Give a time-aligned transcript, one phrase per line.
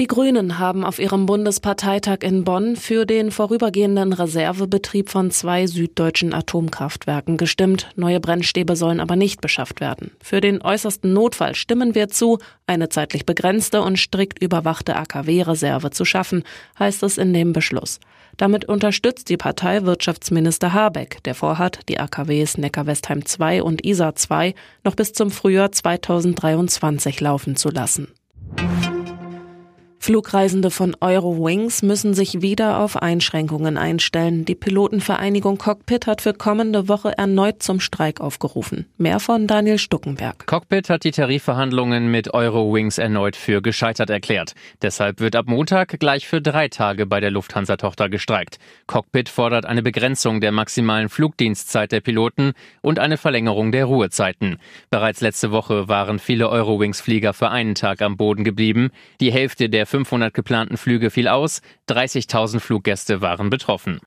[0.00, 6.34] Die Grünen haben auf ihrem Bundesparteitag in Bonn für den vorübergehenden Reservebetrieb von zwei süddeutschen
[6.34, 7.90] Atomkraftwerken gestimmt.
[7.94, 10.10] Neue Brennstäbe sollen aber nicht beschafft werden.
[10.20, 16.04] Für den äußersten Notfall stimmen wir zu, eine zeitlich begrenzte und strikt überwachte AKW-Reserve zu
[16.04, 16.42] schaffen,
[16.76, 18.00] heißt es in dem Beschluss.
[18.36, 24.56] Damit unterstützt die Partei Wirtschaftsminister Habeck, der vorhat, die AKWs Neckar-Westheim 2 und Isar 2
[24.82, 28.08] noch bis zum Frühjahr 2023 laufen zu lassen.
[30.04, 34.44] Flugreisende von Eurowings müssen sich wieder auf Einschränkungen einstellen.
[34.44, 38.84] Die Pilotenvereinigung Cockpit hat für kommende Woche erneut zum Streik aufgerufen.
[38.98, 40.46] Mehr von Daniel Stuckenberg.
[40.46, 44.52] Cockpit hat die Tarifverhandlungen mit Eurowings erneut für gescheitert erklärt.
[44.82, 48.58] Deshalb wird ab Montag gleich für drei Tage bei der Lufthansa-Tochter gestreikt.
[48.86, 52.52] Cockpit fordert eine Begrenzung der maximalen Flugdienstzeit der Piloten
[52.82, 54.58] und eine Verlängerung der Ruhezeiten.
[54.90, 58.90] Bereits letzte Woche waren viele Eurowings-Flieger für einen Tag am Boden geblieben.
[59.22, 64.00] Die Hälfte der 500 geplanten Flüge fiel aus, 30.000 Fluggäste waren betroffen.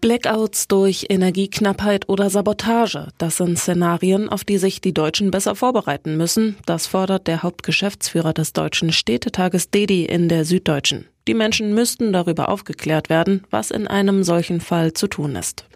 [0.00, 6.16] Blackouts durch Energieknappheit oder Sabotage, das sind Szenarien, auf die sich die Deutschen besser vorbereiten
[6.16, 6.56] müssen.
[6.66, 11.08] Das fordert der Hauptgeschäftsführer des Deutschen Städtetages Dedi in der Süddeutschen.
[11.26, 15.66] Die Menschen müssten darüber aufgeklärt werden, was in einem solchen Fall zu tun ist.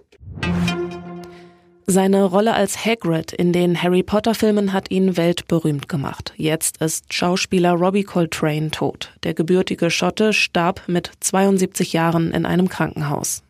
[1.88, 6.34] Seine Rolle als Hagrid in den Harry Potter Filmen hat ihn weltberühmt gemacht.
[6.36, 9.12] Jetzt ist Schauspieler Robbie Coltrane tot.
[9.22, 13.44] Der gebürtige Schotte starb mit 72 Jahren in einem Krankenhaus.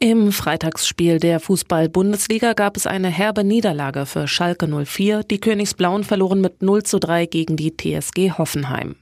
[0.00, 5.22] Im Freitagsspiel der Fußball-Bundesliga gab es eine herbe Niederlage für Schalke 04.
[5.22, 8.96] Die Königsblauen verloren mit 0 zu 3 gegen die TSG Hoffenheim.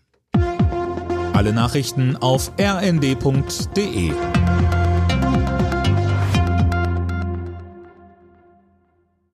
[1.32, 4.12] Alle Nachrichten auf rnd.de